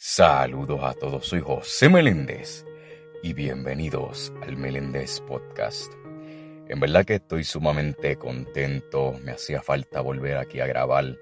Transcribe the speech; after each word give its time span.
Saludos 0.00 0.78
a 0.84 0.94
todos, 0.94 1.26
soy 1.26 1.40
José 1.40 1.88
Meléndez 1.88 2.64
y 3.20 3.32
bienvenidos 3.32 4.32
al 4.42 4.56
Meléndez 4.56 5.20
Podcast. 5.22 5.92
En 6.68 6.78
verdad 6.78 7.04
que 7.04 7.16
estoy 7.16 7.42
sumamente 7.42 8.14
contento, 8.14 9.16
me 9.24 9.32
hacía 9.32 9.60
falta 9.60 10.00
volver 10.00 10.36
aquí 10.36 10.60
a 10.60 10.68
grabar 10.68 11.18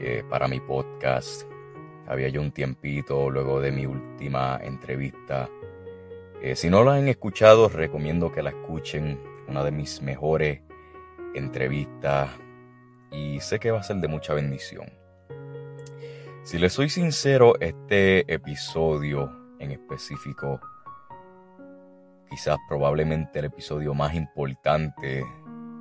eh, 0.00 0.24
para 0.28 0.48
mi 0.48 0.58
podcast. 0.58 1.44
Había 2.08 2.30
yo 2.30 2.40
un 2.40 2.50
tiempito 2.50 3.30
luego 3.30 3.60
de 3.60 3.70
mi 3.70 3.86
última 3.86 4.58
entrevista. 4.60 5.48
Eh, 6.42 6.56
si 6.56 6.70
no 6.70 6.82
la 6.82 6.94
han 6.94 7.06
escuchado, 7.06 7.68
recomiendo 7.68 8.32
que 8.32 8.42
la 8.42 8.50
escuchen, 8.50 9.22
una 9.46 9.62
de 9.62 9.70
mis 9.70 10.02
mejores 10.02 10.62
entrevistas 11.36 12.28
y 13.12 13.38
sé 13.38 13.60
que 13.60 13.70
va 13.70 13.78
a 13.78 13.84
ser 13.84 13.98
de 13.98 14.08
mucha 14.08 14.34
bendición. 14.34 15.03
Si 16.44 16.58
les 16.58 16.74
soy 16.74 16.90
sincero, 16.90 17.54
este 17.58 18.30
episodio 18.30 19.32
en 19.58 19.70
específico, 19.70 20.60
quizás 22.28 22.58
probablemente 22.68 23.38
el 23.38 23.46
episodio 23.46 23.94
más 23.94 24.12
importante 24.12 25.24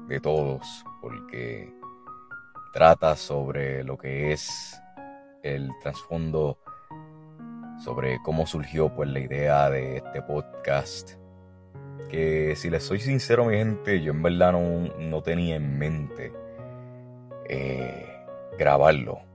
de 0.07 0.19
todos, 0.21 0.85
porque 1.01 1.69
trata 2.71 3.17
sobre 3.17 3.83
lo 3.83 3.97
que 3.97 4.31
es 4.31 4.81
el 5.43 5.69
trasfondo, 5.81 6.57
sobre 7.83 8.19
cómo 8.23 8.47
surgió 8.47 8.95
pues 8.95 9.09
la 9.09 9.19
idea 9.19 9.69
de 9.69 9.97
este 9.97 10.21
podcast. 10.21 11.15
Que 12.09 12.55
si 12.55 12.69
les 12.69 12.83
soy 12.83 13.01
sincero, 13.01 13.43
mi 13.43 13.57
gente, 13.57 14.01
yo 14.01 14.13
en 14.13 14.23
verdad 14.23 14.53
no, 14.53 15.21
tenía 15.23 15.57
en 15.57 15.77
mente 15.77 16.31
eh, 17.49 18.07
grabarlo 18.57 19.32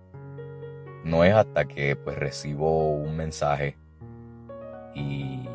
no 1.09 1.25
es 1.25 1.35
hasta 1.35 1.65
que 1.65 1.97
pues 1.97 2.19
recibo 2.19 2.91
un 2.93 3.17
mensaje 3.17 3.77
y 4.95 5.49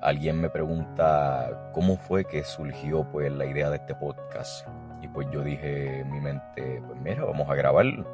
alguien 0.00 0.40
me 0.40 0.48
pregunta 0.48 1.70
cómo 1.74 1.98
fue 1.98 2.24
que 2.24 2.42
surgió 2.44 3.04
pues 3.12 3.30
la 3.30 3.44
idea 3.44 3.68
de 3.68 3.76
este 3.76 3.94
podcast. 3.94 4.66
Y 5.02 5.08
pues 5.08 5.28
yo 5.30 5.42
dije 5.42 6.00
en 6.00 6.10
mi 6.10 6.20
mente, 6.20 6.82
pues 6.86 6.98
mira, 7.00 7.24
vamos 7.24 7.48
a 7.50 7.54
grabarlo 7.54 8.06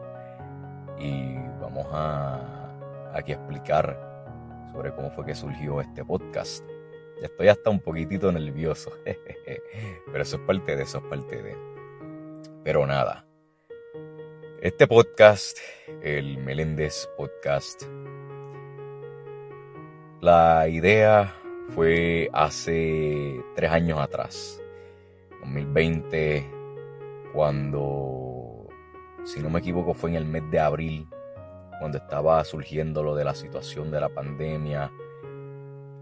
y 0.99 1.37
vamos 1.61 1.87
a 1.93 2.41
aquí 3.15 3.33
explicar 3.33 3.97
sobre 4.73 4.93
cómo 4.93 5.11
fue 5.13 5.25
que 5.25 5.35
surgió 5.37 5.81
este 5.81 6.05
podcast. 6.05 6.65
Ya 7.21 7.27
estoy 7.27 7.47
hasta 7.49 7.71
un 7.71 7.79
poquitito 7.79 8.33
nervioso, 8.33 8.91
pero 9.05 10.23
eso 10.23 10.37
es 10.37 10.43
parte 10.43 10.75
de 10.75 10.83
eso, 10.83 10.99
es 10.99 11.05
parte 11.05 11.41
de... 11.41 11.57
Pero 12.65 12.87
nada, 12.87 13.25
este 14.63 14.87
podcast, 14.87 15.59
el 16.05 16.39
Meléndez 16.39 17.09
Podcast, 17.17 17.83
la 20.21 20.69
idea 20.69 21.35
fue 21.71 22.31
hace 22.33 23.43
tres 23.57 23.73
años 23.73 23.99
atrás, 23.99 24.63
2020, 25.41 26.49
cuando, 27.33 28.69
si 29.25 29.41
no 29.41 29.51
me 29.51 29.59
equivoco, 29.59 29.95
fue 29.95 30.11
en 30.11 30.17
el 30.17 30.27
mes 30.27 30.49
de 30.53 30.61
abril, 30.61 31.09
cuando 31.81 31.99
estaba 31.99 32.45
surgiendo 32.45 33.03
lo 33.03 33.17
de 33.17 33.25
la 33.25 33.35
situación 33.35 33.91
de 33.91 34.01
la 34.01 34.11
pandemia, 34.11 34.93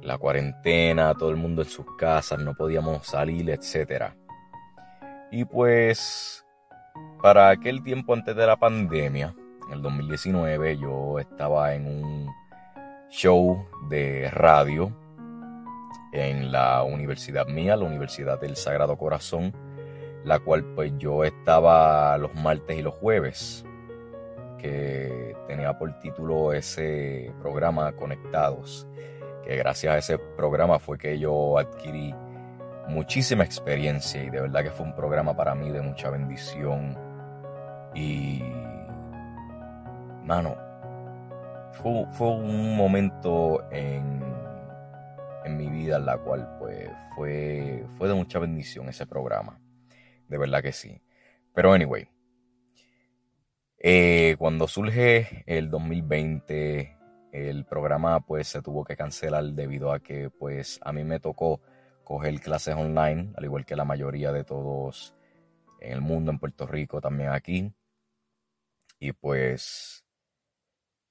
la 0.03 0.19
cuarentena, 0.19 1.15
todo 1.15 1.31
el 1.31 1.37
mundo 1.37 1.63
en 1.63 1.69
sus 1.69 1.87
casas, 1.97 2.39
no 2.39 2.55
podíamos 2.55 3.07
salir, 3.07 3.49
etc. 3.49 4.13
Y 5.31 5.47
pues 5.47 6.45
para 7.21 7.51
aquel 7.51 7.83
tiempo 7.83 8.15
antes 8.15 8.35
de 8.35 8.47
la 8.47 8.57
pandemia, 8.57 9.35
en 9.67 9.75
el 9.75 9.83
2019, 9.83 10.79
yo 10.79 11.19
estaba 11.19 11.75
en 11.75 11.87
un 11.87 12.31
show 13.11 13.67
de 13.89 14.31
radio 14.31 14.93
en 16.13 16.51
la 16.51 16.83
universidad 16.83 17.47
mía, 17.47 17.77
la 17.77 17.85
Universidad 17.85 18.41
del 18.41 18.57
Sagrado 18.57 18.97
Corazón, 18.97 19.53
la 20.25 20.39
cual 20.39 20.65
pues 20.75 20.93
yo 20.99 21.25
estaba 21.25 22.17
los 22.19 22.35
martes 22.35 22.79
y 22.79 22.83
los 22.83 22.95
jueves, 22.95 23.65
que 24.59 25.37
tenía 25.47 25.79
por 25.79 25.99
título 26.01 26.53
ese 26.53 27.33
programa 27.41 27.93
Conectados, 27.93 28.87
que 29.45 29.57
gracias 29.57 29.95
a 29.95 29.99
ese 29.99 30.19
programa 30.19 30.79
fue 30.79 30.99
que 30.99 31.19
yo 31.19 31.59
adquirí 31.59 32.15
muchísima 32.89 33.45
experiencia 33.45 34.23
y 34.23 34.31
de 34.31 34.41
verdad 34.41 34.65
que 34.65 34.71
fue 34.71 34.87
un 34.87 34.95
programa 34.95 35.37
para 35.37 35.55
mí 35.55 35.71
de 35.71 35.81
mucha 35.81 36.11
bendición 36.11 37.10
y, 38.01 38.43
mano, 40.25 40.57
fue, 41.73 42.29
un 42.29 42.77
momento 42.77 43.71
en, 43.71 44.23
en, 45.45 45.57
mi 45.57 45.69
vida 45.69 45.97
en 45.97 46.07
la 46.07 46.19
cual 46.19 46.49
pues 46.59 46.91
fue, 47.15 47.85
fue 47.97 48.09
de 48.09 48.15
mucha 48.15 48.39
bendición 48.39 48.89
ese 48.89 49.07
programa. 49.07 49.61
De 50.29 50.39
verdad 50.39 50.63
que 50.63 50.73
sí. 50.73 51.03
Pero 51.53 51.73
anyway, 51.73 52.09
eh, 53.79 54.37
cuando 54.39 54.67
surge 54.67 55.45
el 55.47 55.71
2020, 55.71 56.97
el 57.33 57.65
programa 57.67 58.21
pues 58.21 58.49
se 58.49 58.63
tuvo 58.63 58.85
que 58.85 58.97
cancelar 58.97 59.45
debido 59.45 59.93
a 59.93 60.01
que 60.01 60.31
pues 60.31 60.81
a 60.83 60.93
mí 60.93 61.05
me 61.05 61.21
tocó 61.21 61.61
coger 62.05 62.41
clases 62.41 62.75
online, 62.77 63.33
al 63.37 63.45
igual 63.45 63.67
que 63.67 63.77
la 63.77 63.85
mayoría 63.85 64.33
de 64.33 64.45
todos 64.45 65.15
en 65.81 65.93
el 65.93 66.01
mundo, 66.01 66.31
en 66.31 66.39
Puerto 66.39 66.67
Rico, 66.67 67.01
también 67.01 67.31
aquí 67.31 67.73
y 69.01 69.13
pues 69.13 70.05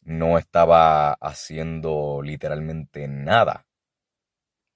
no 0.01 0.38
estaba 0.38 1.13
haciendo 1.13 2.22
literalmente 2.23 3.07
nada. 3.07 3.66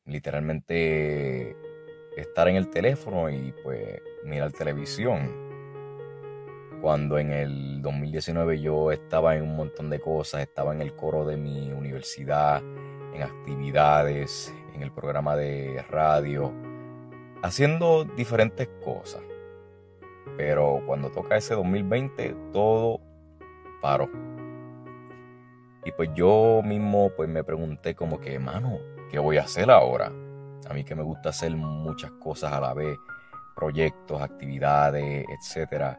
Literalmente 0.06 1.56
estar 2.18 2.47
en 2.47 2.56
el 2.56 2.69
teléfono 2.69 3.29
y 3.29 3.53
pues 3.63 4.02
mirar 4.25 4.52
televisión. 4.52 5.31
Cuando 6.81 7.18
en 7.18 7.31
el 7.31 7.81
2019 7.81 8.59
yo 8.59 8.91
estaba 8.91 9.35
en 9.35 9.44
un 9.44 9.56
montón 9.56 9.90
de 9.90 10.00
cosas, 10.00 10.41
estaba 10.41 10.73
en 10.73 10.81
el 10.81 10.96
coro 10.96 11.25
de 11.25 11.38
mi 11.38 11.72
universidad, 11.72 12.62
en 13.13 13.22
actividades, 13.22 14.53
en 14.73 14.81
el 14.81 14.91
programa 14.91 15.38
de 15.38 15.81
radio, 15.90 16.52
haciendo 17.41 18.03
diferentes 18.03 18.68
cosas. 18.84 19.22
Pero 20.38 20.81
cuando 20.85 21.11
toca 21.11 21.38
ese 21.38 21.53
2020, 21.53 22.35
todo 22.51 23.00
paró. 23.81 24.09
Y 25.85 25.91
pues 25.91 26.09
yo 26.16 26.61
mismo 26.63 27.11
pues 27.16 27.29
me 27.29 27.44
pregunté 27.44 27.94
como 27.95 28.19
que, 28.19 28.39
mano, 28.39 28.79
¿qué 29.11 29.19
voy 29.19 29.38
a 29.38 29.44
hacer 29.44 29.69
ahora? 29.69 30.11
A 30.69 30.73
mí 30.73 30.84
que 30.84 30.95
me 30.95 31.03
gusta 31.03 31.29
hacer 31.29 31.56
muchas 31.56 32.11
cosas 32.11 32.53
a 32.53 32.61
la 32.61 32.73
vez, 32.73 32.97
proyectos, 33.56 34.22
actividades, 34.22 35.25
etc. 35.29 35.97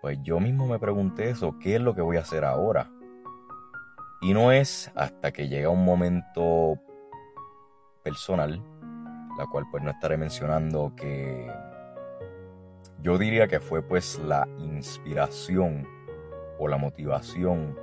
Pues 0.00 0.18
yo 0.22 0.40
mismo 0.40 0.66
me 0.66 0.78
pregunté 0.78 1.30
eso, 1.30 1.56
¿qué 1.60 1.76
es 1.76 1.80
lo 1.80 1.94
que 1.94 2.02
voy 2.02 2.16
a 2.16 2.20
hacer 2.20 2.44
ahora? 2.44 2.90
Y 4.20 4.34
no 4.34 4.52
es 4.52 4.90
hasta 4.94 5.32
que 5.32 5.48
llega 5.48 5.68
un 5.68 5.84
momento 5.84 6.78
personal, 8.02 8.62
la 9.38 9.46
cual 9.46 9.64
pues 9.70 9.82
no 9.82 9.90
estaré 9.90 10.16
mencionando 10.16 10.94
que 10.96 11.50
yo 13.04 13.18
diría 13.18 13.46
que 13.46 13.60
fue 13.60 13.82
pues 13.82 14.18
la 14.18 14.48
inspiración 14.58 15.86
o 16.58 16.68
la 16.68 16.78
motivación 16.78 17.78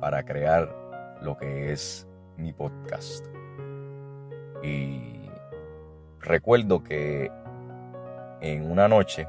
para 0.00 0.24
crear 0.24 0.68
lo 1.22 1.36
que 1.36 1.70
es 1.70 2.08
mi 2.36 2.52
podcast. 2.52 3.24
Y 4.64 5.30
recuerdo 6.18 6.82
que 6.82 7.30
en 8.40 8.68
una 8.68 8.88
noche 8.88 9.28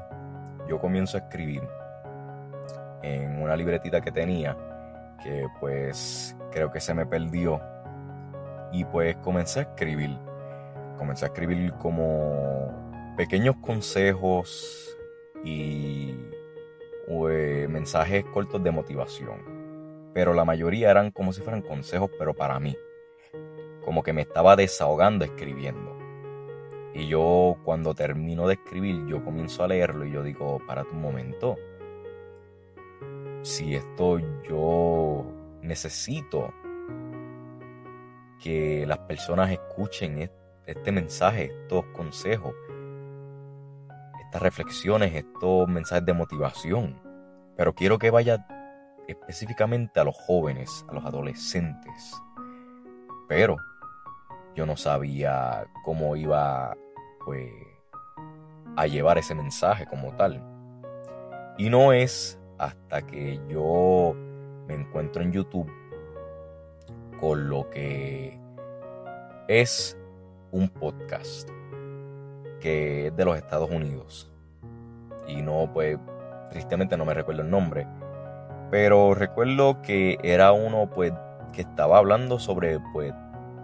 yo 0.68 0.80
comienzo 0.80 1.16
a 1.16 1.20
escribir 1.20 1.62
en 3.04 3.40
una 3.40 3.54
libretita 3.54 4.00
que 4.00 4.10
tenía 4.10 4.56
que 5.22 5.46
pues 5.60 6.36
creo 6.50 6.72
que 6.72 6.80
se 6.80 6.92
me 6.92 7.06
perdió 7.06 7.60
y 8.72 8.84
pues 8.84 9.14
comencé 9.18 9.60
a 9.60 9.62
escribir 9.62 10.18
comencé 10.98 11.24
a 11.24 11.28
escribir 11.28 11.72
como 11.74 13.14
pequeños 13.16 13.54
consejos 13.58 14.95
y 15.46 16.12
eh, 17.08 17.68
mensajes 17.70 18.24
cortos 18.24 18.62
de 18.64 18.72
motivación. 18.72 20.10
Pero 20.12 20.34
la 20.34 20.44
mayoría 20.44 20.90
eran 20.90 21.12
como 21.12 21.32
si 21.32 21.40
fueran 21.40 21.62
consejos, 21.62 22.10
pero 22.18 22.34
para 22.34 22.58
mí. 22.58 22.76
Como 23.84 24.02
que 24.02 24.12
me 24.12 24.22
estaba 24.22 24.56
desahogando 24.56 25.24
escribiendo. 25.24 25.96
Y 26.94 27.06
yo 27.06 27.58
cuando 27.62 27.94
termino 27.94 28.48
de 28.48 28.54
escribir, 28.54 29.06
yo 29.06 29.24
comienzo 29.24 29.62
a 29.62 29.68
leerlo 29.68 30.04
y 30.04 30.12
yo 30.12 30.24
digo, 30.24 30.58
para 30.66 30.82
un 30.82 31.00
momento. 31.00 31.56
Si 33.42 33.76
esto 33.76 34.18
yo 34.42 35.24
necesito 35.62 36.52
que 38.42 38.84
las 38.86 38.98
personas 38.98 39.52
escuchen 39.52 40.28
este 40.66 40.90
mensaje, 40.90 41.52
estos 41.62 41.84
consejos, 41.94 42.54
reflexiones, 44.40 45.14
estos 45.14 45.68
mensajes 45.68 46.04
de 46.04 46.12
motivación. 46.12 47.00
Pero 47.56 47.74
quiero 47.74 47.98
que 47.98 48.10
vaya 48.10 48.46
específicamente 49.08 50.00
a 50.00 50.04
los 50.04 50.16
jóvenes, 50.16 50.84
a 50.88 50.94
los 50.94 51.04
adolescentes. 51.04 52.14
Pero 53.28 53.56
yo 54.54 54.66
no 54.66 54.76
sabía 54.76 55.66
cómo 55.84 56.16
iba 56.16 56.76
pues, 57.24 57.50
a 58.76 58.86
llevar 58.86 59.18
ese 59.18 59.34
mensaje 59.34 59.86
como 59.86 60.14
tal. 60.16 60.42
Y 61.58 61.70
no 61.70 61.92
es 61.92 62.38
hasta 62.58 63.02
que 63.02 63.40
yo 63.48 64.14
me 64.66 64.74
encuentro 64.74 65.22
en 65.22 65.32
YouTube 65.32 65.70
con 67.20 67.48
lo 67.48 67.68
que 67.70 68.38
es 69.48 69.96
un 70.50 70.68
podcast 70.68 71.48
que 72.60 73.08
es 73.08 73.16
de 73.16 73.24
los 73.24 73.36
Estados 73.36 73.70
Unidos. 73.70 74.30
Y 75.28 75.42
no, 75.42 75.70
pues, 75.72 75.98
tristemente 76.50 76.96
no 76.96 77.04
me 77.04 77.14
recuerdo 77.14 77.42
el 77.42 77.50
nombre. 77.50 77.86
Pero 78.70 79.14
recuerdo 79.14 79.82
que 79.82 80.18
era 80.22 80.52
uno, 80.52 80.90
pues, 80.90 81.12
que 81.52 81.62
estaba 81.62 81.98
hablando 81.98 82.38
sobre, 82.38 82.78
pues, 82.92 83.12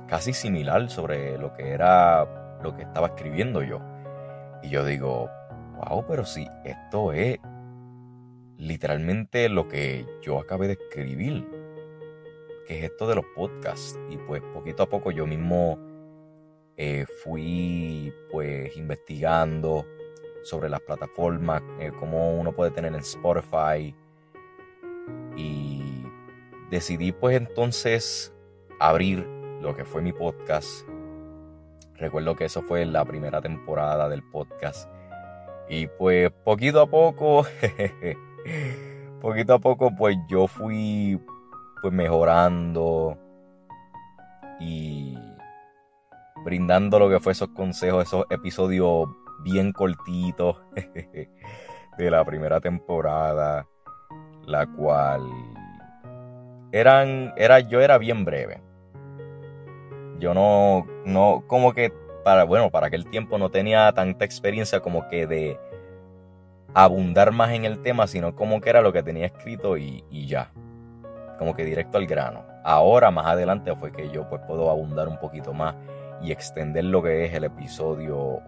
casi 0.07 0.33
similar 0.33 0.91
sobre 0.91 1.39
lo 1.39 1.53
que 1.55 1.71
era 1.71 2.59
lo 2.63 2.77
que 2.77 2.83
estaba 2.83 3.09
escribiendo 3.09 3.63
yo. 3.63 3.81
Y 4.63 4.69
yo 4.69 4.85
digo, 4.85 5.29
wow, 5.77 6.05
pero 6.07 6.25
si 6.25 6.49
esto 6.65 7.13
es 7.13 7.39
literalmente 8.57 9.49
lo 9.49 9.69
que 9.69 10.07
yo 10.23 10.39
acabé 10.39 10.69
de 10.69 10.75
escribir, 10.75 11.49
que 12.67 12.79
es 12.79 12.85
esto 12.85 13.09
de 13.09 13.17
los 13.17 13.25
podcasts. 13.35 13.99
Y 14.09 14.17
pues 14.17 14.43
poquito 14.55 14.85
a 14.85 14.89
poco 14.89 15.11
yo 15.11 15.27
mismo 15.27 15.79
eh, 16.85 17.07
fui 17.23 18.13
pues 18.33 18.77
investigando 18.77 19.87
sobre 20.43 20.69
las 20.69 20.81
plataformas, 20.81 21.63
eh, 21.79 21.93
cómo 22.01 22.37
uno 22.37 22.51
puede 22.51 22.73
tener 22.73 22.93
en 22.93 22.99
Spotify. 22.99 23.95
Y 25.37 26.05
decidí 26.71 27.13
pues 27.13 27.37
entonces 27.37 28.35
abrir 28.81 29.25
lo 29.61 29.77
que 29.77 29.85
fue 29.85 30.03
mi 30.03 30.13
podcast. 30.13 30.85
Recuerdo 31.99 32.35
que 32.35 32.47
eso 32.47 32.63
fue 32.63 32.85
la 32.85 33.05
primera 33.05 33.41
temporada 33.41 34.09
del 34.09 34.25
podcast. 34.25 34.91
Y 35.69 35.87
pues 35.87 36.33
poquito 36.43 36.81
a 36.81 36.91
poco, 36.91 37.47
poquito 39.21 39.55
a 39.55 39.61
poco 39.61 39.95
pues 39.95 40.17
yo 40.29 40.49
fui 40.49 41.17
pues 41.81 41.93
mejorando 41.95 43.17
y 44.59 45.17
brindando 46.45 46.99
lo 46.99 47.09
que 47.09 47.21
fue 47.21 47.33
esos 47.33 47.49
consejos, 47.49 48.05
esos 48.05 48.25
episodios 48.31 49.09
bien 49.43 49.73
cortitos 49.73 50.57
de 51.99 52.11
la 52.11 52.25
primera 52.25 52.61
temporada, 52.61 53.67
la 54.47 54.67
cual 54.67 55.23
eran, 56.73 57.33
era, 57.37 57.61
yo 57.61 57.81
era 57.81 57.99
bien 57.99 58.25
breve. 58.25 58.61
Yo 60.19 60.35
no, 60.35 60.87
no, 61.05 61.45
como 61.47 61.73
que 61.73 61.93
para, 62.25 62.45
bueno, 62.45 62.71
para 62.71 62.87
aquel 62.87 63.07
tiempo 63.07 63.39
no 63.39 63.51
tenía 63.51 63.93
tanta 63.93 64.25
experiencia 64.25 64.81
como 64.81 65.09
que 65.09 65.27
de 65.27 65.59
abundar 66.75 67.33
más 67.33 67.51
en 67.53 67.65
el 67.65 67.83
tema, 67.83 68.07
sino 68.07 68.35
como 68.35 68.61
que 68.61 68.71
era 68.71 68.81
lo 68.81 68.93
que 68.93 69.03
tenía 69.03 69.27
escrito 69.27 69.77
y, 69.77 70.05
ya. 70.27 70.53
Como 71.39 71.55
que 71.55 71.65
directo 71.65 71.99
al 71.99 72.07
grano. 72.07 72.45
Ahora, 72.65 73.11
más 73.11 73.27
adelante, 73.27 73.75
fue 73.77 73.93
que 73.93 74.11
yo 74.11 74.29
pues 74.29 74.41
puedo 74.47 74.71
abundar 74.71 75.09
un 75.09 75.19
poquito 75.19 75.53
más 75.53 75.75
y 76.23 76.33
extender 76.33 76.85
lo 76.85 77.03
que 77.03 77.25
es 77.25 77.35
el 77.35 77.45
episodio 77.45 78.41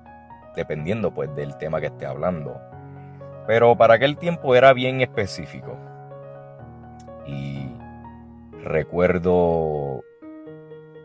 dependiendo 0.54 1.12
pues 1.12 1.34
del 1.34 1.56
tema 1.58 1.80
que 1.80 1.86
esté 1.86 2.06
hablando. 2.06 2.60
Pero 3.46 3.76
para 3.76 3.94
aquel 3.94 4.16
tiempo 4.16 4.54
era 4.54 4.72
bien 4.72 5.00
específico. 5.00 5.76
Y 7.26 7.66
recuerdo 8.62 10.02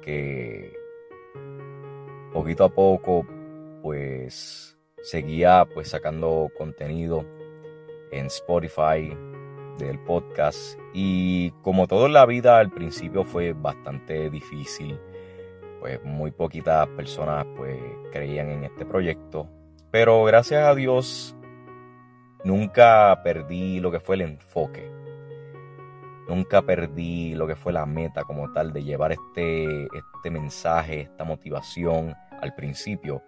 que 0.01 0.73
poquito 2.31 2.63
a 2.63 2.69
poco 2.69 3.25
pues 3.81 4.77
seguía 5.01 5.65
pues 5.73 5.89
sacando 5.89 6.49
contenido 6.57 7.25
en 8.11 8.27
Spotify 8.27 9.15
del 9.77 9.99
podcast 9.99 10.77
y 10.93 11.51
como 11.61 11.87
todo 11.87 12.07
en 12.07 12.13
la 12.13 12.25
vida 12.25 12.59
al 12.59 12.69
principio 12.69 13.23
fue 13.23 13.53
bastante 13.53 14.29
difícil 14.29 14.99
pues 15.79 16.03
muy 16.03 16.31
poquitas 16.31 16.87
personas 16.89 17.45
pues 17.55 17.79
creían 18.11 18.49
en 18.49 18.63
este 18.63 18.85
proyecto. 18.85 19.47
Pero 19.91 20.23
gracias 20.23 20.63
a 20.65 20.75
Dios 20.75 21.35
nunca 22.43 23.21
perdí 23.23 23.79
lo 23.79 23.91
que 23.91 23.99
fue 23.99 24.15
el 24.15 24.21
enfoque. 24.21 24.91
Nunca 26.27 26.61
perdí 26.61 27.33
lo 27.33 27.47
que 27.47 27.55
fue 27.55 27.73
la 27.73 27.85
meta 27.85 28.23
como 28.23 28.51
tal 28.53 28.71
de 28.71 28.83
llevar 28.83 29.11
este, 29.11 29.85
este 29.85 30.29
mensaje, 30.29 31.01
esta 31.01 31.23
motivación 31.23 32.15
al 32.41 32.53
principio 32.53 33.23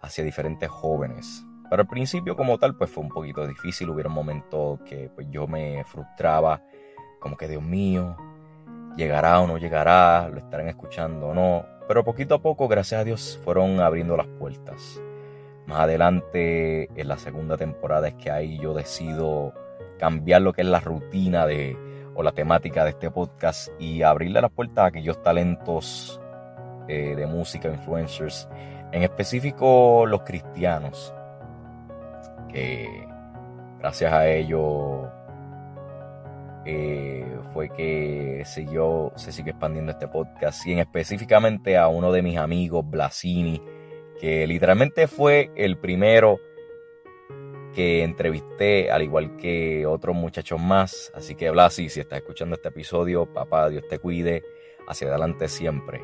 hacia 0.00 0.24
diferentes 0.24 0.68
jóvenes. 0.70 1.44
Pero 1.68 1.82
al 1.82 1.88
principio 1.88 2.36
como 2.36 2.58
tal 2.58 2.76
pues 2.76 2.90
fue 2.90 3.02
un 3.04 3.10
poquito 3.10 3.46
difícil, 3.46 3.90
hubo 3.90 4.00
un 4.00 4.12
momento 4.12 4.78
que 4.86 5.10
pues 5.14 5.26
yo 5.30 5.46
me 5.46 5.84
frustraba, 5.84 6.62
como 7.20 7.36
que 7.36 7.46
Dios 7.46 7.62
mío, 7.62 8.16
llegará 8.96 9.40
o 9.40 9.46
no 9.46 9.58
llegará, 9.58 10.28
lo 10.28 10.38
estarán 10.38 10.68
escuchando 10.68 11.28
o 11.28 11.34
no. 11.34 11.77
Pero 11.88 12.04
poquito 12.04 12.34
a 12.34 12.42
poco, 12.42 12.68
gracias 12.68 13.00
a 13.00 13.04
Dios, 13.04 13.40
fueron 13.42 13.80
abriendo 13.80 14.14
las 14.14 14.26
puertas. 14.26 15.00
Más 15.66 15.80
adelante, 15.80 16.88
en 16.94 17.08
la 17.08 17.16
segunda 17.16 17.56
temporada, 17.56 18.08
es 18.08 18.14
que 18.14 18.30
ahí 18.30 18.58
yo 18.58 18.74
decido 18.74 19.54
cambiar 19.98 20.42
lo 20.42 20.52
que 20.52 20.60
es 20.60 20.68
la 20.68 20.80
rutina 20.80 21.46
de, 21.46 21.76
o 22.14 22.22
la 22.22 22.32
temática 22.32 22.84
de 22.84 22.90
este 22.90 23.10
podcast 23.10 23.70
y 23.78 24.02
abrirle 24.02 24.42
las 24.42 24.50
puertas 24.50 24.84
a 24.84 24.86
aquellos 24.88 25.22
talentos 25.22 26.20
eh, 26.88 27.14
de 27.16 27.26
música, 27.26 27.68
influencers, 27.68 28.48
en 28.92 29.02
específico 29.02 30.04
los 30.06 30.22
cristianos, 30.22 31.14
que 32.52 33.06
gracias 33.78 34.12
a 34.12 34.28
ellos 34.28 35.08
eh, 36.70 37.24
fue 37.54 37.70
que 37.70 38.42
siguió, 38.44 39.10
se 39.16 39.32
sigue 39.32 39.52
expandiendo 39.52 39.90
este 39.90 40.06
podcast 40.06 40.66
y 40.66 40.72
en 40.72 40.80
específicamente 40.80 41.78
a 41.78 41.88
uno 41.88 42.12
de 42.12 42.20
mis 42.20 42.36
amigos, 42.36 42.84
Blasini, 42.86 43.62
que 44.20 44.46
literalmente 44.46 45.06
fue 45.06 45.50
el 45.56 45.78
primero 45.78 46.38
que 47.74 48.02
entrevisté, 48.02 48.90
al 48.90 49.02
igual 49.02 49.34
que 49.36 49.86
otros 49.86 50.14
muchachos 50.14 50.60
más. 50.60 51.10
Así 51.14 51.34
que 51.36 51.48
Blasi, 51.48 51.88
si 51.88 52.00
estás 52.00 52.18
escuchando 52.18 52.56
este 52.56 52.68
episodio, 52.68 53.32
papá, 53.32 53.70
Dios 53.70 53.88
te 53.88 53.98
cuide, 53.98 54.42
hacia 54.86 55.08
adelante 55.08 55.48
siempre. 55.48 56.02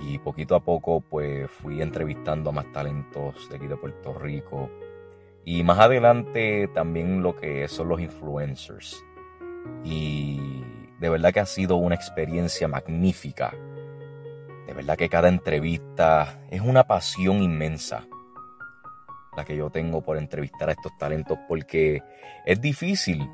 Y 0.00 0.18
poquito 0.18 0.54
a 0.54 0.64
poco, 0.64 1.02
pues 1.02 1.50
fui 1.50 1.82
entrevistando 1.82 2.48
a 2.48 2.54
más 2.54 2.72
talentos 2.72 3.50
de 3.50 3.56
aquí 3.56 3.66
de 3.66 3.76
Puerto 3.76 4.14
Rico. 4.14 4.70
Y 5.44 5.62
más 5.62 5.78
adelante 5.78 6.70
también 6.72 7.22
lo 7.22 7.36
que 7.36 7.68
son 7.68 7.90
los 7.90 8.00
influencers 8.00 9.04
y 9.84 10.64
de 11.00 11.08
verdad 11.08 11.32
que 11.32 11.40
ha 11.40 11.46
sido 11.46 11.76
una 11.76 11.94
experiencia 11.94 12.68
magnífica. 12.68 13.54
De 14.66 14.74
verdad 14.74 14.96
que 14.96 15.08
cada 15.08 15.28
entrevista 15.28 16.40
es 16.50 16.60
una 16.60 16.84
pasión 16.84 17.42
inmensa 17.42 18.06
la 19.38 19.44
que 19.44 19.56
yo 19.56 19.70
tengo 19.70 20.02
por 20.02 20.18
entrevistar 20.18 20.68
a 20.68 20.72
estos 20.72 20.96
talentos 20.98 21.38
porque 21.46 22.02
es 22.44 22.60
difícil, 22.60 23.30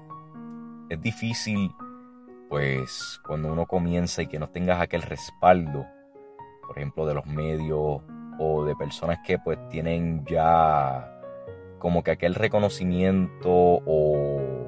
es 0.90 1.00
difícil 1.00 1.70
pues 2.50 3.20
cuando 3.26 3.50
uno 3.50 3.66
comienza 3.66 4.20
y 4.22 4.26
que 4.26 4.38
no 4.38 4.50
tengas 4.50 4.82
aquel 4.82 5.00
respaldo, 5.00 5.86
por 6.66 6.76
ejemplo 6.78 7.06
de 7.06 7.14
los 7.14 7.26
medios 7.26 8.02
o 8.38 8.64
de 8.64 8.76
personas 8.76 9.18
que 9.26 9.38
pues 9.38 9.58
tienen 9.70 10.24
ya 10.26 11.10
como 11.78 12.02
que 12.02 12.10
aquel 12.10 12.34
reconocimiento 12.34 13.48
o 13.50 14.63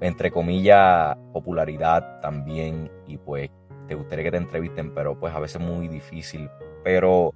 entre 0.00 0.30
comillas, 0.30 1.16
popularidad 1.32 2.20
también 2.20 2.90
y 3.06 3.18
pues 3.18 3.50
te 3.86 3.94
gustaría 3.94 4.24
que 4.24 4.30
te 4.32 4.36
entrevisten, 4.38 4.94
pero 4.94 5.18
pues 5.18 5.34
a 5.34 5.40
veces 5.40 5.60
es 5.60 5.66
muy 5.66 5.88
difícil. 5.88 6.50
Pero 6.82 7.34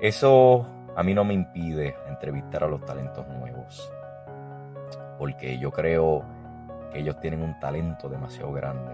eso 0.00 0.66
a 0.96 1.02
mí 1.02 1.14
no 1.14 1.24
me 1.24 1.34
impide 1.34 1.94
entrevistar 2.08 2.64
a 2.64 2.68
los 2.68 2.84
talentos 2.84 3.26
nuevos, 3.28 3.92
porque 5.18 5.58
yo 5.58 5.70
creo 5.70 6.24
que 6.92 7.00
ellos 7.00 7.18
tienen 7.20 7.42
un 7.42 7.58
talento 7.58 8.08
demasiado 8.08 8.52
grande 8.52 8.92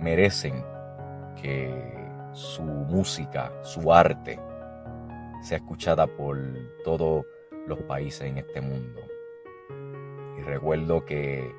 y 0.00 0.02
merecen 0.02 0.64
que 1.40 1.72
su 2.32 2.62
música, 2.62 3.52
su 3.62 3.92
arte, 3.92 4.38
sea 5.42 5.58
escuchada 5.58 6.06
por 6.06 6.38
todos 6.84 7.24
los 7.66 7.80
países 7.82 8.22
en 8.22 8.38
este 8.38 8.60
mundo. 8.60 9.00
Recuerdo 10.46 11.04
que 11.04 11.52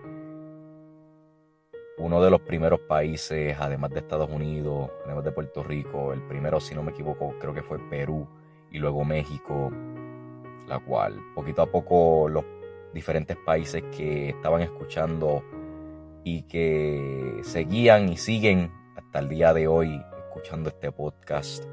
uno 1.97 2.23
de 2.23 2.31
los 2.31 2.39
primeros 2.39 2.79
países, 2.79 3.57
además 3.59 3.91
de 3.91 3.99
Estados 3.99 4.29
Unidos, 4.29 4.89
además 5.03 5.25
de 5.25 5.33
Puerto 5.33 5.61
Rico, 5.61 6.13
el 6.13 6.21
primero, 6.21 6.61
si 6.61 6.73
no 6.73 6.83
me 6.83 6.91
equivoco, 6.91 7.35
creo 7.37 7.53
que 7.53 7.63
fue 7.63 7.79
Perú 7.89 8.25
y 8.71 8.79
luego 8.79 9.03
México, 9.03 9.71
la 10.67 10.79
cual 10.79 11.19
poquito 11.35 11.63
a 11.63 11.65
poco 11.69 12.29
los 12.29 12.45
diferentes 12.93 13.35
países 13.45 13.83
que 13.95 14.29
estaban 14.29 14.61
escuchando 14.61 15.43
y 16.23 16.43
que 16.43 17.41
seguían 17.43 18.07
y 18.07 18.15
siguen 18.15 18.71
hasta 18.95 19.19
el 19.19 19.27
día 19.27 19.53
de 19.53 19.67
hoy 19.67 20.01
escuchando 20.27 20.69
este 20.69 20.93
podcast. 20.93 21.65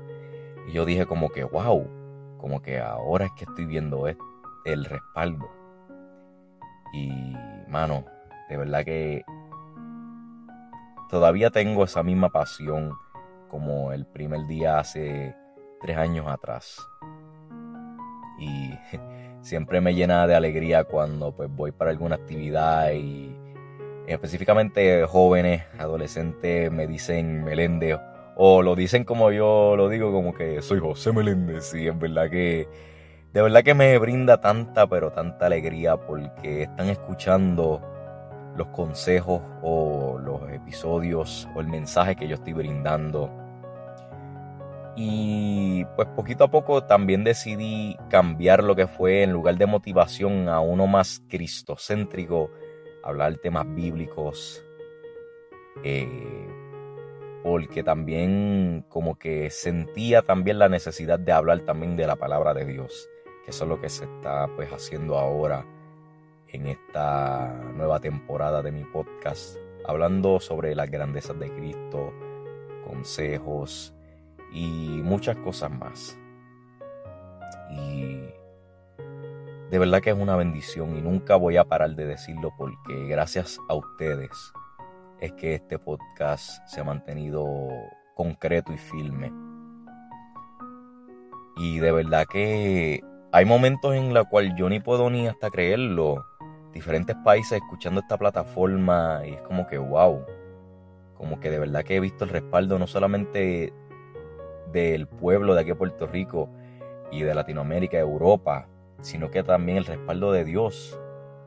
Yo 0.73 0.85
dije 0.85 1.07
como 1.07 1.29
que, 1.29 1.45
wow, 1.45 1.87
como 2.39 2.61
que 2.61 2.81
ahora 2.81 3.27
es 3.27 3.33
que 3.37 3.45
estoy 3.45 3.67
viendo 3.67 4.09
el 4.65 4.85
respaldo. 4.85 5.64
Y, 6.95 7.37
mano, 7.69 8.05
de 8.49 8.57
verdad 8.57 8.85
que 8.85 9.25
todavía 11.11 11.51
tengo 11.51 11.85
esa 11.85 12.03
misma 12.03 12.31
pasión 12.31 12.93
como 13.49 13.93
el 13.93 14.07
primer 14.07 14.47
día 14.47 14.79
hace 14.79 15.35
tres 15.81 15.97
años 15.97 16.27
atrás. 16.29 16.79
Y 18.39 18.73
siempre 19.41 19.81
me 19.81 19.95
llena 19.95 20.27
de 20.27 20.35
alegría 20.35 20.85
cuando 20.85 21.35
pues 21.35 21.51
voy 21.51 21.73
para 21.73 21.91
alguna 21.91 22.17
actividad 22.17 22.93
y 22.93 23.37
específicamente 24.07 25.05
jóvenes, 25.07 25.65
adolescentes 25.79 26.71
me 26.71 26.87
dicen 26.87 27.45
Meléndez 27.45 27.99
o 28.37 28.63
lo 28.63 28.75
dicen 28.75 29.05
como 29.05 29.31
yo 29.31 29.77
lo 29.77 29.89
digo, 29.89 30.13
como 30.13 30.35
que 30.35 30.61
soy 30.63 30.81
José 30.81 31.13
Meléndez. 31.13 31.75
Y 31.75 31.89
es 31.89 31.99
verdad 31.99 32.31
que, 32.31 32.69
de 33.35 33.43
verdad 33.43 33.65
que 33.65 33.75
me 33.75 33.99
brinda 33.99 34.41
tanta, 34.41 34.87
pero 34.87 35.11
tanta 35.11 35.47
alegría 35.47 35.97
porque 35.97 36.63
están 36.63 36.89
escuchando 36.89 37.83
los 38.57 38.69
consejos 38.69 39.43
o 39.61 40.21
los 40.21 40.49
episodios 40.53 41.49
o 41.53 41.61
el 41.61 41.67
mensaje 41.67 42.15
que 42.15 42.29
yo 42.29 42.37
estoy 42.37 42.53
brindando. 42.53 43.29
Y 44.95 45.85
pues 45.97 46.07
poquito 46.15 46.45
a 46.45 46.51
poco 46.53 46.85
también 46.85 47.25
decidí 47.25 47.97
cambiar 48.09 48.63
lo 48.63 48.77
que 48.77 48.87
fue 48.87 49.25
en 49.25 49.33
lugar 49.33 49.57
de 49.57 49.67
motivación 49.67 50.49
a 50.49 50.61
uno 50.61 50.87
más 50.87 51.21
cristocéntrico, 51.29 52.53
hablar 53.03 53.37
temas 53.39 53.67
bíblicos. 53.75 54.65
Eh, 55.83 56.49
porque 57.43 57.83
también 57.83 58.87
como 58.89 59.19
que 59.19 59.51
sentía 59.51 60.23
también 60.23 60.61
la 60.61 60.69
necesidad 60.69 61.19
de 61.19 61.33
hablar 61.33 61.61
también 61.67 61.97
de 61.97 62.07
la 62.07 62.15
palabra 62.15 62.55
de 62.55 62.65
Dios, 62.65 63.11
que 63.45 63.51
eso 63.51 63.65
es 63.65 63.71
lo 63.71 63.81
que 63.81 63.89
se 63.89 64.05
está 64.05 64.49
pues 64.57 64.71
haciendo 64.71 65.19
ahora 65.19 65.65
en 66.49 66.67
esta 66.67 67.53
nueva 67.75 68.01
temporada 68.01 68.63
de 68.63 68.73
mi 68.73 68.85
podcast, 68.85 69.59
hablando 69.87 70.41
sobre 70.41 70.75
las 70.75 70.91
grandezas 70.91 71.39
de 71.39 71.53
Cristo, 71.53 72.13
consejos 72.87 73.95
y 74.53 75.01
muchas 75.03 75.37
cosas 75.39 75.71
más. 75.71 76.19
Y 77.71 78.21
de 79.71 79.79
verdad 79.79 80.01
que 80.01 80.11
es 80.11 80.17
una 80.17 80.37
bendición 80.37 80.97
y 80.97 81.03
nunca 81.03 81.37
voy 81.37 81.57
a 81.57 81.65
parar 81.65 81.97
de 81.97 82.07
decirlo 82.07 82.53
porque 82.57 83.07
gracias 83.09 83.59
a 83.69 83.75
ustedes 83.75 84.31
es 85.21 85.33
que 85.33 85.55
este 85.55 85.79
podcast 85.79 86.65
se 86.69 86.81
ha 86.81 86.85
mantenido 86.85 87.45
concreto 88.15 88.73
y 88.73 88.79
firme. 88.79 89.33
Y 91.57 91.79
de 91.79 91.93
verdad 91.93 92.27
que 92.31 93.03
hay 93.35 93.47
momentos 93.47 93.93
en 93.97 94.15
los 94.15 94.29
cuales 94.29 94.53
yo 94.57 94.69
ni 94.69 94.79
puedo 94.79 95.11
ni 95.11 95.27
hasta 95.27 95.51
creerlo. 95.51 96.25
Diferentes 96.73 97.17
países 97.25 97.61
escuchando 97.61 98.01
esta 98.01 98.17
plataforma 98.17 99.23
y 99.27 99.33
es 99.33 99.41
como 99.43 99.67
que 99.67 99.77
wow. 99.77 100.25
Como 101.17 101.41
que 101.41 101.51
de 101.51 101.59
verdad 101.59 101.83
que 101.83 101.97
he 101.97 102.01
visto 102.01 102.23
el 102.23 102.31
respaldo 102.31 102.79
no 102.79 102.87
solamente 102.87 103.73
del 104.71 105.09
pueblo 105.09 105.57
de 105.57 105.63
aquí 105.63 105.73
a 105.73 105.75
Puerto 105.75 106.07
Rico 106.07 106.49
y 107.11 107.23
de 107.23 107.35
Latinoamérica, 107.35 107.99
Europa, 107.99 108.69
sino 109.01 109.33
que 109.33 109.43
también 109.43 109.79
el 109.79 109.87
respaldo 109.87 110.31
de 110.31 110.45
Dios. 110.45 110.97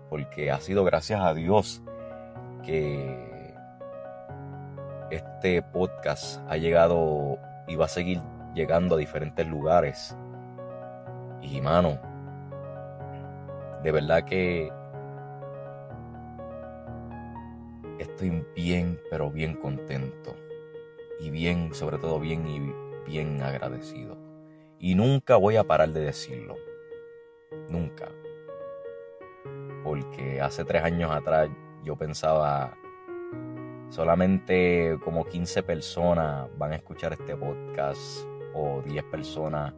Porque 0.09 0.51
ha 0.51 0.59
sido 0.59 0.83
gracias 0.83 1.21
a 1.21 1.33
Dios 1.33 1.81
que 2.65 3.53
este 5.09 5.61
podcast 5.61 6.41
ha 6.49 6.57
llegado 6.57 7.37
y 7.65 7.77
va 7.77 7.85
a 7.85 7.87
seguir 7.87 8.19
llegando 8.53 8.95
a 8.95 8.97
diferentes 8.97 9.47
lugares. 9.47 10.17
Y 11.49 11.61
mano, 11.61 11.97
de 13.83 13.91
verdad 13.91 14.25
que 14.25 14.71
estoy 17.99 18.45
bien, 18.55 18.99
pero 19.09 19.31
bien 19.31 19.55
contento. 19.55 20.35
Y 21.19 21.29
bien, 21.29 21.73
sobre 21.73 21.97
todo 21.97 22.19
bien 22.19 22.47
y 22.47 22.73
bien 23.09 23.41
agradecido. 23.41 24.17
Y 24.79 24.95
nunca 24.95 25.37
voy 25.37 25.55
a 25.55 25.63
parar 25.63 25.89
de 25.89 26.01
decirlo. 26.01 26.55
Nunca. 27.69 28.09
Porque 29.83 30.41
hace 30.41 30.65
tres 30.65 30.83
años 30.83 31.11
atrás 31.11 31.49
yo 31.83 31.95
pensaba 31.95 32.77
solamente 33.89 34.99
como 35.03 35.25
15 35.25 35.63
personas 35.63 36.49
van 36.57 36.73
a 36.73 36.75
escuchar 36.75 37.13
este 37.13 37.37
podcast 37.37 38.27
o 38.53 38.81
10 38.81 39.03
personas 39.05 39.73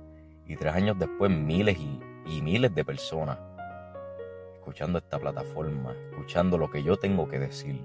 y 0.50 0.56
tres 0.56 0.74
años 0.74 0.98
después 0.98 1.32
miles 1.32 1.78
y, 1.78 2.42
miles 2.42 2.74
de 2.74 2.84
personas 2.84 3.38
escuchando 4.56 4.98
esta 5.00 5.18
plataforma, 5.18 5.94
escuchando 6.12 6.58
lo 6.58 6.70
que 6.70 6.84
yo 6.84 6.98
tengo 6.98 7.28
que 7.28 7.40
decir. 7.40 7.84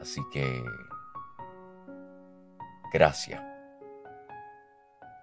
Así 0.00 0.20
que 0.30 0.62
gracias. 2.92 3.42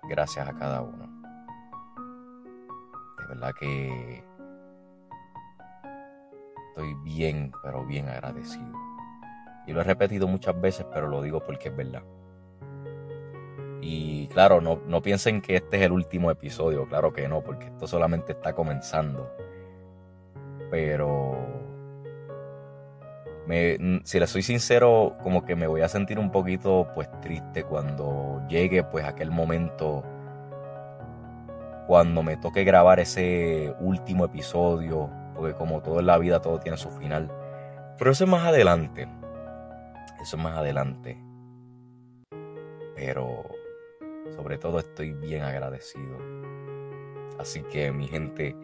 Gracias 0.08 0.48
a 0.48 0.54
cada 0.54 0.82
uno. 0.82 1.08
De 3.20 3.28
verdad 3.28 3.54
que 3.60 4.24
estoy 6.70 6.94
bien, 7.04 7.52
pero 7.64 7.86
bien 7.86 8.10
agradecido. 8.10 8.74
Y 9.68 9.74
lo 9.74 9.82
he 9.82 9.84
repetido 9.84 10.28
muchas 10.28 10.60
veces, 10.60 10.86
pero 10.92 11.08
lo 11.08 11.22
digo 11.22 11.44
porque 11.44 11.70
es 11.70 11.76
verdad. 11.76 12.04
Y 13.82 14.28
claro, 14.28 14.62
no, 14.62 14.82
no 14.86 15.02
piensen 15.02 15.42
que 15.42 15.56
este 15.56 15.78
es 15.78 15.84
el 15.84 15.92
último 15.92 16.32
episodio, 16.32 16.88
claro 16.88 17.14
que 17.14 17.28
no, 17.28 17.42
porque 17.42 17.68
esto 17.68 17.88
solamente 17.88 18.34
está 18.34 18.54
comenzando. 18.54 19.32
Pero 20.70 21.38
me, 23.48 24.02
si 24.04 24.20
les 24.20 24.30
soy 24.30 24.44
sincero, 24.44 25.16
como 25.24 25.46
que 25.46 25.56
me 25.56 25.68
voy 25.68 25.82
a 25.82 25.88
sentir 25.88 26.20
un 26.20 26.32
poquito 26.32 26.88
pues 26.94 27.10
triste 27.22 27.64
cuando 27.64 28.44
llegue 28.50 28.84
pues 28.84 29.06
aquel 29.06 29.32
momento, 29.32 30.04
cuando 31.88 32.22
me 32.22 32.38
toque 32.38 32.64
grabar 32.64 33.00
ese 33.00 33.74
último 33.80 34.26
episodio, 34.26 35.10
porque 35.36 35.54
como 35.54 35.82
todo 35.82 36.00
en 36.00 36.06
la 36.06 36.18
vida 36.18 36.42
todo 36.42 36.60
tiene 36.60 36.78
su 36.78 36.92
final. 36.92 37.32
Pero 37.98 38.12
eso 38.12 38.26
es 38.26 38.30
más 38.30 38.46
adelante. 38.46 39.08
Eso 40.22 40.38
más 40.38 40.58
adelante. 40.58 41.18
Pero 42.96 43.59
sobre 44.36 44.58
todo 44.58 44.80
estoy 44.80 45.14
bien 45.14 45.44
agradecido. 45.44 46.18
Así 47.38 47.64
que 47.64 47.92
mi 47.92 48.08
gente, 48.08 48.56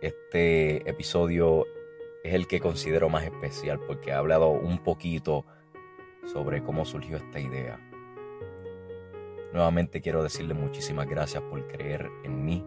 este 0.00 0.88
episodio 0.88 1.66
es 2.22 2.34
el 2.34 2.46
que 2.46 2.60
considero 2.60 3.08
más 3.08 3.24
especial 3.24 3.80
porque 3.86 4.10
he 4.10 4.14
hablado 4.14 4.50
un 4.50 4.78
poquito 4.82 5.44
sobre 6.24 6.62
cómo 6.62 6.84
surgió 6.84 7.16
esta 7.16 7.40
idea. 7.40 7.80
Nuevamente 9.52 10.00
quiero 10.00 10.22
decirle 10.22 10.54
muchísimas 10.54 11.08
gracias 11.08 11.42
por 11.44 11.66
creer 11.66 12.10
en 12.24 12.44
mí 12.44 12.64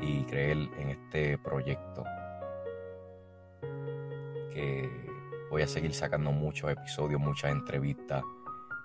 y 0.00 0.24
creer 0.24 0.56
en 0.78 0.90
este 0.90 1.36
proyecto 1.38 2.04
que 4.52 4.88
voy 5.50 5.62
a 5.62 5.66
seguir 5.66 5.94
sacando 5.94 6.32
muchos 6.32 6.70
episodios, 6.70 7.20
muchas 7.20 7.52
entrevistas, 7.52 8.22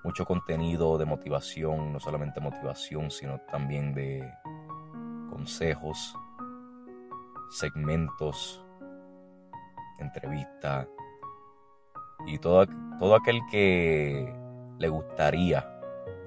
mucho 0.06 0.24
contenido 0.24 1.00
de 1.00 1.06
motivación, 1.06 1.92
no 1.92 2.00
solamente 2.00 2.40
motivación, 2.40 3.10
sino 3.10 3.40
también 3.52 3.92
de 3.92 4.32
consejos, 5.32 6.16
segmentos, 7.50 8.64
entrevistas 9.98 10.88
y 12.28 12.38
todo, 12.38 12.68
todo 13.00 13.16
aquel 13.16 13.42
que 13.50 14.32
le 14.78 14.90
gustaría 14.90 15.68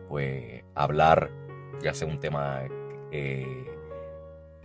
pues 0.08 0.64
hablar, 0.74 1.30
ya 1.80 1.94
sea 1.94 2.08
un 2.08 2.18
tema 2.18 2.62
eh, 3.12 3.64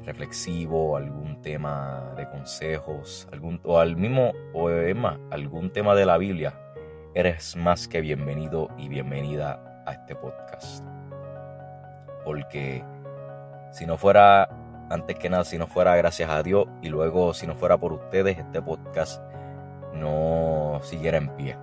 reflexivo, 0.03 0.97
algún 0.97 1.39
tema 1.43 2.15
de 2.17 2.27
consejos, 2.29 3.27
algún, 3.31 3.61
o 3.63 3.77
al 3.77 3.95
mismo, 3.95 4.31
o 4.53 4.69
algún 4.69 5.71
tema 5.71 5.93
de 5.93 6.05
la 6.07 6.17
Biblia, 6.17 6.62
eres 7.15 7.55
más 7.55 7.87
que 7.87 8.01
bienvenido 8.01 8.69
y 8.77 8.89
bienvenida 8.89 9.83
a 9.85 9.93
este 9.93 10.15
podcast. 10.15 10.83
Porque 12.25 12.83
si 13.71 13.85
no 13.85 13.97
fuera, 13.97 14.49
antes 14.89 15.17
que 15.17 15.29
nada, 15.29 15.43
si 15.43 15.57
no 15.57 15.67
fuera 15.67 15.95
gracias 15.95 16.29
a 16.29 16.41
Dios 16.41 16.65
y 16.81 16.89
luego 16.89 17.33
si 17.33 17.45
no 17.45 17.55
fuera 17.55 17.77
por 17.77 17.93
ustedes, 17.93 18.37
este 18.37 18.61
podcast 18.61 19.21
no 19.93 20.79
siguiera 20.81 21.17
en 21.17 21.29
pie. 21.35 21.55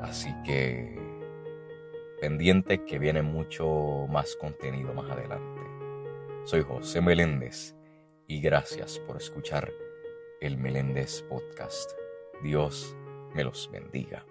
Así 0.00 0.34
que 0.44 0.98
pendientes 2.20 2.80
que 2.86 2.98
viene 2.98 3.20
mucho 3.20 4.06
más 4.08 4.36
contenido 4.36 4.94
más 4.94 5.10
adelante. 5.10 5.60
Soy 6.44 6.62
José 6.62 7.02
Meléndez 7.02 7.76
y 8.26 8.40
gracias 8.40 8.98
por 9.00 9.18
escuchar 9.18 9.70
el 10.40 10.56
Meléndez 10.56 11.22
Podcast. 11.22 11.92
Dios 12.42 12.96
me 13.34 13.44
los 13.44 13.70
bendiga. 13.70 14.24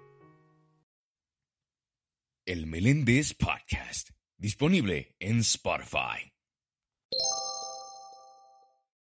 El 2.46 2.68
Meléndez 2.68 3.34
Podcast, 3.34 4.10
disponible 4.38 5.16
en 5.20 5.40
Spotify. 5.40 6.32